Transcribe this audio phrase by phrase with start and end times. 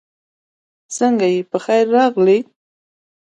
[0.95, 2.39] سنګه یی پخير راغلې